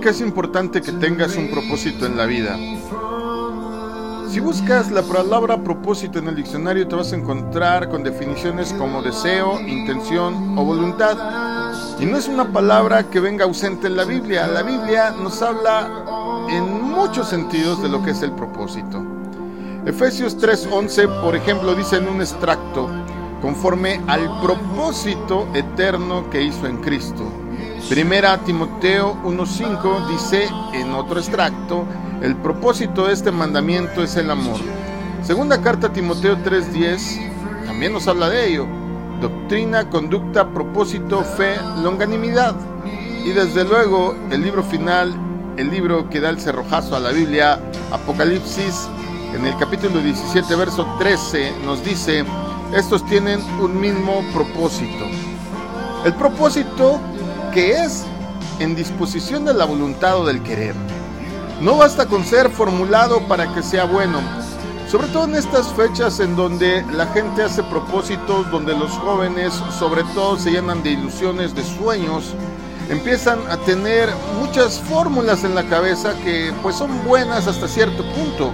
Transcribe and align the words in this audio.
qué 0.00 0.10
es 0.10 0.20
importante 0.20 0.82
que 0.82 0.92
tengas 0.92 1.36
un 1.36 1.50
propósito 1.50 2.06
en 2.06 2.16
la 2.16 2.26
vida? 2.26 2.56
Si 4.28 4.40
buscas 4.40 4.90
la 4.90 5.02
palabra 5.02 5.62
propósito 5.62 6.18
en 6.18 6.28
el 6.28 6.36
diccionario 6.36 6.86
te 6.86 6.96
vas 6.96 7.12
a 7.12 7.16
encontrar 7.16 7.88
con 7.88 8.02
definiciones 8.02 8.72
como 8.74 9.00
deseo, 9.00 9.60
intención 9.60 10.58
o 10.58 10.64
voluntad. 10.64 11.16
Y 11.98 12.04
no 12.04 12.18
es 12.18 12.28
una 12.28 12.52
palabra 12.52 13.08
que 13.08 13.20
venga 13.20 13.44
ausente 13.44 13.86
en 13.86 13.96
la 13.96 14.04
Biblia. 14.04 14.46
La 14.46 14.62
Biblia 14.62 15.12
nos 15.12 15.40
habla 15.40 15.88
en 16.50 16.82
muchos 16.82 17.28
sentidos 17.28 17.82
de 17.82 17.88
lo 17.88 18.02
que 18.02 18.10
es 18.10 18.22
el 18.22 18.32
propósito. 18.32 19.02
Efesios 19.86 20.36
3:11, 20.36 21.06
por 21.22 21.36
ejemplo, 21.36 21.74
dice 21.74 21.96
en 21.96 22.08
un 22.08 22.20
extracto, 22.20 22.90
conforme 23.40 24.00
al 24.08 24.40
propósito 24.40 25.46
eterno 25.54 26.28
que 26.28 26.42
hizo 26.42 26.66
en 26.66 26.78
Cristo. 26.78 27.45
Primera 27.88 28.38
Timoteo 28.38 29.16
1:5 29.22 30.08
dice 30.08 30.48
en 30.72 30.92
otro 30.92 31.20
extracto, 31.20 31.84
el 32.20 32.34
propósito 32.34 33.06
de 33.06 33.12
este 33.12 33.30
mandamiento 33.30 34.02
es 34.02 34.16
el 34.16 34.28
amor. 34.28 34.58
Segunda 35.22 35.62
carta 35.62 35.92
Timoteo 35.92 36.36
3:10 36.38 37.20
también 37.64 37.92
nos 37.92 38.08
habla 38.08 38.28
de 38.28 38.48
ello. 38.48 38.66
Doctrina, 39.20 39.88
conducta, 39.88 40.48
propósito, 40.48 41.22
fe, 41.22 41.54
longanimidad. 41.80 42.56
Y 43.24 43.30
desde 43.30 43.64
luego 43.64 44.16
el 44.30 44.42
libro 44.42 44.64
final, 44.64 45.14
el 45.56 45.70
libro 45.70 46.10
que 46.10 46.18
da 46.18 46.30
el 46.30 46.40
cerrojazo 46.40 46.96
a 46.96 47.00
la 47.00 47.12
Biblia, 47.12 47.60
Apocalipsis, 47.92 48.88
en 49.32 49.46
el 49.46 49.56
capítulo 49.58 50.00
17, 50.00 50.56
verso 50.56 50.84
13, 50.98 51.52
nos 51.64 51.84
dice, 51.84 52.24
estos 52.74 53.06
tienen 53.06 53.40
un 53.60 53.80
mismo 53.80 54.22
propósito. 54.34 55.04
El 56.04 56.14
propósito 56.14 57.00
que 57.56 57.72
es 57.72 58.04
en 58.58 58.76
disposición 58.76 59.46
de 59.46 59.54
la 59.54 59.64
voluntad 59.64 60.18
o 60.18 60.26
del 60.26 60.42
querer. 60.42 60.74
No 61.62 61.78
basta 61.78 62.04
con 62.04 62.22
ser 62.22 62.50
formulado 62.50 63.26
para 63.28 63.54
que 63.54 63.62
sea 63.62 63.86
bueno, 63.86 64.20
sobre 64.90 65.06
todo 65.06 65.24
en 65.24 65.36
estas 65.36 65.72
fechas 65.72 66.20
en 66.20 66.36
donde 66.36 66.84
la 66.92 67.06
gente 67.06 67.42
hace 67.42 67.62
propósitos, 67.62 68.50
donde 68.50 68.76
los 68.76 68.90
jóvenes 68.90 69.54
sobre 69.78 70.04
todo 70.12 70.38
se 70.38 70.50
llenan 70.50 70.82
de 70.82 70.90
ilusiones, 70.90 71.54
de 71.54 71.64
sueños, 71.64 72.34
empiezan 72.90 73.38
a 73.50 73.56
tener 73.56 74.10
muchas 74.38 74.78
fórmulas 74.78 75.42
en 75.42 75.54
la 75.54 75.66
cabeza 75.66 76.12
que 76.22 76.52
pues 76.62 76.76
son 76.76 76.90
buenas 77.06 77.46
hasta 77.46 77.68
cierto 77.68 78.04
punto. 78.12 78.52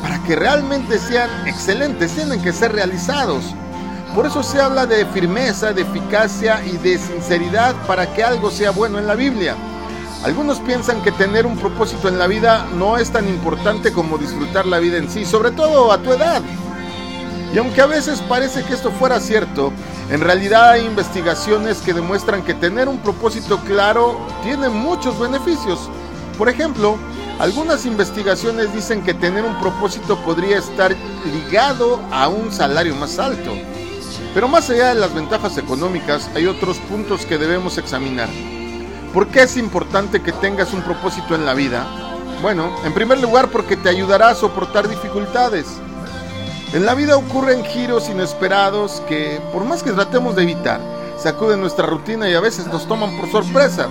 Para 0.00 0.22
que 0.22 0.36
realmente 0.36 1.00
sean 1.00 1.28
excelentes 1.48 2.12
tienen 2.12 2.40
que 2.40 2.52
ser 2.52 2.70
realizados. 2.70 3.52
Por 4.14 4.26
eso 4.26 4.42
se 4.42 4.60
habla 4.60 4.84
de 4.84 5.06
firmeza, 5.06 5.72
de 5.72 5.82
eficacia 5.82 6.62
y 6.66 6.76
de 6.76 6.98
sinceridad 6.98 7.74
para 7.86 8.12
que 8.12 8.22
algo 8.22 8.50
sea 8.50 8.70
bueno 8.70 8.98
en 8.98 9.06
la 9.06 9.14
Biblia. 9.14 9.56
Algunos 10.22 10.60
piensan 10.60 11.02
que 11.02 11.12
tener 11.12 11.46
un 11.46 11.56
propósito 11.56 12.08
en 12.08 12.18
la 12.18 12.26
vida 12.26 12.66
no 12.74 12.98
es 12.98 13.10
tan 13.10 13.26
importante 13.26 13.90
como 13.90 14.18
disfrutar 14.18 14.66
la 14.66 14.80
vida 14.80 14.98
en 14.98 15.10
sí, 15.10 15.24
sobre 15.24 15.50
todo 15.50 15.90
a 15.90 15.98
tu 15.98 16.12
edad. 16.12 16.42
Y 17.54 17.58
aunque 17.58 17.80
a 17.80 17.86
veces 17.86 18.20
parece 18.28 18.62
que 18.64 18.74
esto 18.74 18.90
fuera 18.90 19.18
cierto, 19.18 19.72
en 20.10 20.20
realidad 20.20 20.72
hay 20.72 20.84
investigaciones 20.84 21.78
que 21.78 21.94
demuestran 21.94 22.42
que 22.42 22.52
tener 22.52 22.88
un 22.88 22.98
propósito 22.98 23.60
claro 23.60 24.20
tiene 24.42 24.68
muchos 24.68 25.18
beneficios. 25.18 25.88
Por 26.36 26.50
ejemplo, 26.50 26.98
algunas 27.38 27.86
investigaciones 27.86 28.74
dicen 28.74 29.02
que 29.02 29.14
tener 29.14 29.44
un 29.44 29.58
propósito 29.58 30.18
podría 30.18 30.58
estar 30.58 30.94
ligado 31.32 31.98
a 32.12 32.28
un 32.28 32.52
salario 32.52 32.94
más 32.94 33.18
alto. 33.18 33.52
Pero 34.34 34.48
más 34.48 34.70
allá 34.70 34.88
de 34.88 34.94
las 34.94 35.14
ventajas 35.14 35.58
económicas, 35.58 36.30
hay 36.34 36.46
otros 36.46 36.78
puntos 36.78 37.26
que 37.26 37.36
debemos 37.36 37.76
examinar. 37.76 38.30
¿Por 39.12 39.28
qué 39.28 39.42
es 39.42 39.58
importante 39.58 40.22
que 40.22 40.32
tengas 40.32 40.72
un 40.72 40.80
propósito 40.80 41.34
en 41.34 41.44
la 41.44 41.52
vida? 41.52 41.86
Bueno, 42.40 42.74
en 42.84 42.94
primer 42.94 43.20
lugar 43.20 43.48
porque 43.48 43.76
te 43.76 43.90
ayudará 43.90 44.30
a 44.30 44.34
soportar 44.34 44.88
dificultades. 44.88 45.66
En 46.72 46.86
la 46.86 46.94
vida 46.94 47.18
ocurren 47.18 47.62
giros 47.66 48.08
inesperados 48.08 49.02
que, 49.06 49.38
por 49.52 49.64
más 49.66 49.82
que 49.82 49.92
tratemos 49.92 50.34
de 50.34 50.44
evitar, 50.44 50.80
sacuden 51.18 51.60
nuestra 51.60 51.86
rutina 51.86 52.30
y 52.30 52.34
a 52.34 52.40
veces 52.40 52.66
nos 52.68 52.88
toman 52.88 53.14
por 53.18 53.30
sorpresa. 53.30 53.88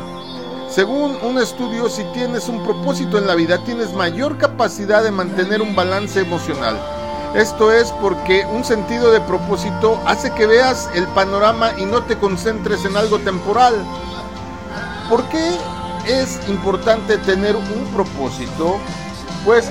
Según 0.70 1.18
un 1.22 1.38
estudio, 1.38 1.88
si 1.88 2.04
tienes 2.16 2.50
un 2.50 2.64
propósito 2.64 3.20
en 3.20 3.28
la 3.28 3.36
vida, 3.36 3.64
tienes 3.64 3.94
mayor 3.94 4.40
capacidad 4.40 5.04
de 5.04 5.12
mantener 5.12 5.62
un 5.62 5.76
balance 5.76 6.20
emocional 6.20 6.80
esto 7.36 7.72
es 7.72 7.92
porque 7.94 8.46
un 8.46 8.66
sentido 8.66 9.12
de 9.12 9.22
propósito 9.22 10.02
hace 10.06 10.34
que 10.34 10.46
veas 10.46 10.90
el 10.94 11.08
panorama 11.08 11.72
y 11.78 11.86
no 11.86 12.04
te 12.04 12.18
concentres 12.18 12.84
en 12.84 12.98
algo 12.98 13.20
temporal. 13.20 13.74
¿Por 15.10 15.24
qué 15.30 15.58
es 16.08 16.40
importante 16.50 17.18
tener 17.20 17.56
un 17.56 17.86
propósito? 17.94 18.78
Pues 19.46 19.70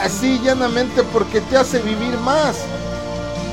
así 0.00 0.38
llanamente 0.44 1.02
porque 1.12 1.40
te 1.40 1.56
hace 1.56 1.80
vivir 1.80 2.16
más. 2.18 2.58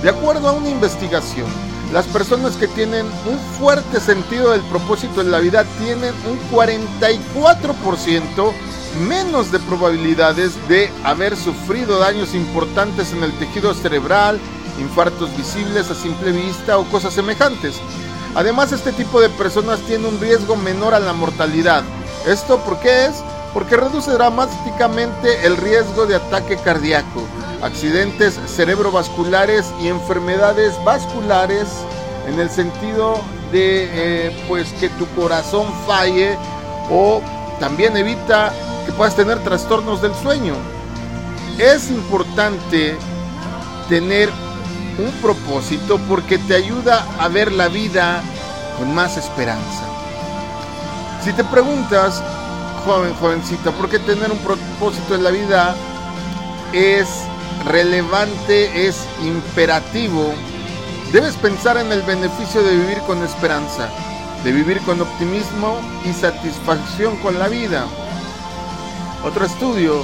De 0.03 0.09
acuerdo 0.09 0.49
a 0.49 0.51
una 0.51 0.69
investigación, 0.69 1.47
las 1.91 2.05
personas 2.05 2.55
que 2.55 2.67
tienen 2.67 3.05
un 3.05 3.39
fuerte 3.59 3.99
sentido 3.99 4.51
del 4.51 4.61
propósito 4.61 5.21
en 5.21 5.31
la 5.31 5.39
vida 5.39 5.63
tienen 5.79 6.13
un 6.29 6.39
44% 6.51 8.53
menos 9.07 9.51
de 9.51 9.59
probabilidades 9.59 10.53
de 10.67 10.91
haber 11.03 11.35
sufrido 11.35 11.99
daños 11.99 12.33
importantes 12.33 13.11
en 13.11 13.23
el 13.23 13.31
tejido 13.33 13.73
cerebral, 13.73 14.39
infartos 14.79 15.35
visibles 15.35 15.89
a 15.89 15.95
simple 15.95 16.31
vista 16.31 16.77
o 16.77 16.85
cosas 16.85 17.13
semejantes. 17.13 17.75
Además, 18.35 18.71
este 18.71 18.91
tipo 18.91 19.21
de 19.21 19.29
personas 19.29 19.79
tiene 19.81 20.07
un 20.07 20.19
riesgo 20.19 20.55
menor 20.55 20.93
a 20.93 20.99
la 20.99 21.13
mortalidad. 21.13 21.83
¿Esto 22.25 22.59
por 22.59 22.79
qué 22.79 23.05
es? 23.05 23.23
Porque 23.53 23.77
reduce 23.77 24.11
dramáticamente 24.11 25.45
el 25.45 25.57
riesgo 25.57 26.07
de 26.07 26.15
ataque 26.15 26.57
cardíaco, 26.57 27.23
accidentes 27.61 28.39
cerebrovasculares 28.47 29.71
y 29.81 29.87
enfermedades 29.87 30.73
vasculares 30.83 31.67
en 32.27 32.39
el 32.39 32.49
sentido 32.49 33.21
de 33.51 33.89
eh, 34.27 34.45
pues 34.47 34.71
que 34.73 34.89
tu 34.89 35.05
corazón 35.09 35.67
falle 35.85 36.35
o 36.89 37.21
también 37.59 37.95
evita 37.95 38.51
que 38.85 38.91
puedas 38.91 39.15
tener 39.15 39.39
trastornos 39.43 40.01
del 40.01 40.13
sueño. 40.15 40.55
Es 41.57 41.89
importante 41.91 42.97
tener 43.89 44.29
un 44.97 45.11
propósito 45.21 45.99
porque 46.07 46.37
te 46.37 46.55
ayuda 46.55 47.05
a 47.19 47.27
ver 47.27 47.51
la 47.51 47.67
vida 47.67 48.21
con 48.77 48.93
más 48.93 49.17
esperanza. 49.17 49.83
Si 51.23 51.31
te 51.33 51.43
preguntas, 51.43 52.21
joven, 52.85 53.13
jovencita, 53.15 53.71
¿por 53.71 53.89
qué 53.89 53.99
tener 53.99 54.31
un 54.31 54.39
propósito 54.39 55.15
en 55.15 55.23
la 55.23 55.31
vida 55.31 55.75
es 56.73 57.07
relevante, 57.65 58.87
es 58.87 59.05
imperativo? 59.23 60.33
Debes 61.11 61.35
pensar 61.35 61.77
en 61.77 61.91
el 61.91 62.01
beneficio 62.01 62.63
de 62.63 62.75
vivir 62.75 62.97
con 63.05 63.23
esperanza, 63.23 63.87
de 64.43 64.51
vivir 64.51 64.79
con 64.81 64.99
optimismo 64.99 65.79
y 66.03 66.11
satisfacción 66.13 67.15
con 67.17 67.39
la 67.39 67.47
vida. 67.47 67.85
Otro 69.23 69.45
estudio 69.45 70.03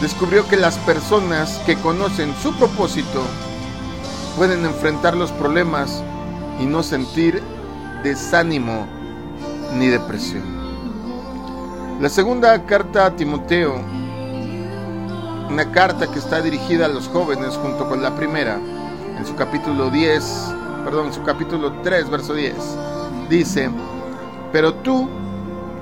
descubrió 0.00 0.46
que 0.46 0.56
las 0.56 0.78
personas 0.78 1.58
que 1.66 1.76
conocen 1.76 2.32
su 2.40 2.54
propósito 2.54 3.20
pueden 4.36 4.64
enfrentar 4.64 5.16
los 5.16 5.32
problemas 5.32 6.02
y 6.60 6.66
no 6.66 6.84
sentir 6.84 7.42
desánimo 8.04 8.86
ni 9.76 9.88
depresión. 9.88 10.44
La 12.00 12.08
segunda 12.08 12.64
carta 12.64 13.06
a 13.06 13.16
Timoteo, 13.16 13.80
una 15.50 15.70
carta 15.72 16.06
que 16.06 16.20
está 16.20 16.40
dirigida 16.40 16.86
a 16.86 16.88
los 16.88 17.08
jóvenes 17.08 17.56
junto 17.56 17.88
con 17.88 18.00
la 18.00 18.14
primera, 18.14 18.60
en 19.18 19.26
su 19.26 19.34
capítulo 19.34 19.90
10, 19.90 20.54
perdón, 20.84 21.08
en 21.08 21.12
su 21.12 21.22
capítulo 21.24 21.72
3, 21.82 22.10
verso 22.10 22.34
10, 22.34 22.54
dice, 23.28 23.70
pero 24.52 24.72
tú, 24.74 25.08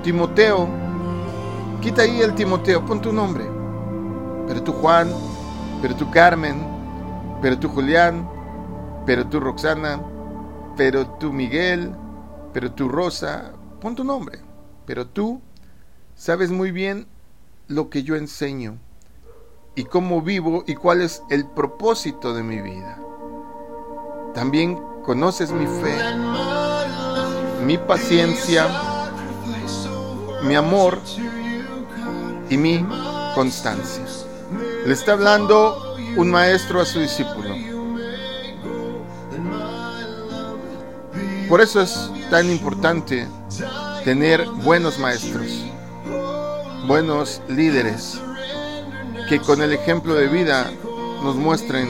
Timoteo, 0.03 0.69
Quita 1.81 2.03
ahí 2.03 2.21
el 2.21 2.35
Timoteo, 2.35 2.85
pon 2.85 3.01
tu 3.01 3.11
nombre. 3.11 3.47
Pero 4.47 4.63
tú 4.63 4.73
Juan, 4.73 5.11
pero 5.81 5.97
tú 5.97 6.11
Carmen, 6.11 6.63
pero 7.41 7.59
tú 7.59 7.71
Julián, 7.71 8.29
pero 9.07 9.27
tú 9.27 9.41
Roxana, 9.41 9.99
pero 10.77 11.07
tú 11.07 11.33
Miguel, 11.33 11.95
pero 12.53 12.71
tú 12.71 12.87
Rosa, 12.87 13.53
pon 13.81 13.95
tu 13.95 14.05
nombre. 14.05 14.41
Pero 14.85 15.07
tú 15.07 15.41
sabes 16.15 16.51
muy 16.51 16.71
bien 16.71 17.07
lo 17.67 17.89
que 17.89 18.03
yo 18.03 18.15
enseño 18.15 18.77
y 19.75 19.85
cómo 19.85 20.21
vivo 20.21 20.65
y 20.67 20.75
cuál 20.75 21.01
es 21.01 21.23
el 21.31 21.47
propósito 21.47 22.35
de 22.35 22.43
mi 22.43 22.61
vida. 22.61 23.01
También 24.35 24.79
conoces 25.03 25.51
mi 25.51 25.65
fe, 25.65 25.97
mi 27.65 27.79
paciencia, 27.79 28.67
mi 30.43 30.55
amor 30.55 30.99
y 32.51 32.57
mi 32.59 32.85
constancia. 33.35 34.05
Le 34.85 34.93
está 34.93 35.13
hablando 35.13 35.97
un 36.17 36.31
maestro 36.31 36.81
a 36.81 36.85
su 36.85 37.01
discípulo. 37.01 37.55
Por 41.49 41.61
eso 41.61 41.81
es 41.81 42.11
tan 42.31 42.51
importante 42.51 43.27
tener 44.05 44.47
buenos 44.47 44.99
maestros. 44.99 45.65
buenos 46.87 47.41
líderes 47.49 48.21
que 49.29 49.39
con 49.39 49.63
el 49.63 49.73
ejemplo 49.73 50.15
de 50.15 50.27
vida 50.27 50.73
nos 51.23 51.37
muestren 51.37 51.89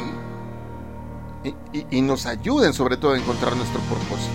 y, 1.72 2.02
nos 2.02 2.26
ayuden 2.26 2.74
sobre 2.74 2.98
todo 2.98 3.12
a 3.12 3.18
encontrar 3.18 3.56
nuestro 3.56 3.80
propósito. 3.82 4.30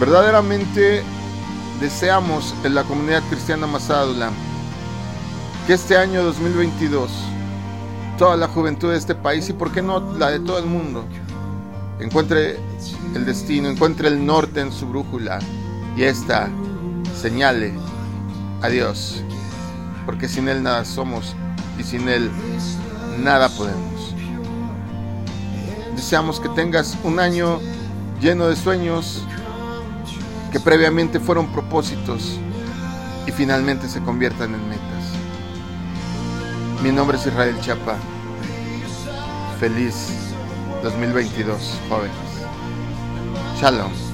Verdaderamente 0.00 1.02
deseamos 1.82 2.54
en 2.62 2.76
la 2.76 2.84
comunidad 2.84 3.24
cristiana 3.28 3.66
Masádula 3.66 4.30
que 5.66 5.72
este 5.72 5.96
año 5.96 6.22
2022 6.22 7.10
toda 8.16 8.36
la 8.36 8.46
juventud 8.46 8.92
de 8.92 8.98
este 8.98 9.16
país 9.16 9.48
y 9.48 9.52
por 9.52 9.72
qué 9.72 9.82
no 9.82 10.14
la 10.16 10.30
de 10.30 10.38
todo 10.38 10.58
el 10.58 10.66
mundo 10.66 11.04
encuentre 11.98 12.56
el 13.16 13.26
destino, 13.26 13.68
encuentre 13.68 14.06
el 14.06 14.24
norte 14.24 14.60
en 14.60 14.70
su 14.70 14.86
brújula 14.86 15.40
y 15.96 16.04
esta 16.04 16.48
señale 17.20 17.74
a 18.62 18.68
Dios, 18.68 19.20
porque 20.06 20.28
sin 20.28 20.48
Él 20.48 20.62
nada 20.62 20.84
somos 20.84 21.34
y 21.80 21.82
sin 21.82 22.08
Él 22.08 22.30
nada 23.18 23.48
podemos. 23.48 24.14
Deseamos 25.96 26.38
que 26.38 26.48
tengas 26.50 26.96
un 27.02 27.18
año 27.18 27.58
lleno 28.20 28.46
de 28.46 28.54
sueños 28.54 29.24
que 30.52 30.60
previamente 30.60 31.18
fueron 31.18 31.46
propósitos 31.46 32.38
y 33.26 33.32
finalmente 33.32 33.88
se 33.88 34.00
conviertan 34.02 34.54
en 34.54 34.68
metas. 34.68 34.82
Mi 36.82 36.92
nombre 36.92 37.16
es 37.16 37.26
Israel 37.26 37.56
Chapa. 37.62 37.96
Feliz 39.58 40.08
2022, 40.82 41.78
jóvenes. 41.88 42.12
Shalom. 43.58 44.11